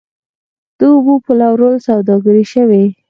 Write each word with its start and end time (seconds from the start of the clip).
د 0.79 0.81
اوبو 0.93 1.13
پلورل 1.25 1.75
سوداګري 1.87 2.45
شوې؟ 2.53 2.83